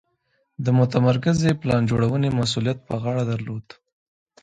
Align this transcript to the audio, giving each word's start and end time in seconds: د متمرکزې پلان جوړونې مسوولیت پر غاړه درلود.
د 0.65 0.67
متمرکزې 0.79 1.51
پلان 1.61 1.81
جوړونې 1.89 2.29
مسوولیت 2.39 2.77
پر 2.87 2.95
غاړه 3.03 3.23
درلود. 3.31 3.65